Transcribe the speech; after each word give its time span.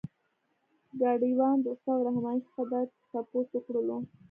ګاډی 0.99 1.31
وان 1.39 1.57
د 1.61 1.65
استاد 1.73 1.99
رحماني 2.07 2.41
څخه 2.47 2.61
دا 2.71 2.81
تپوس 3.09 3.47
وکړلو. 3.53 3.97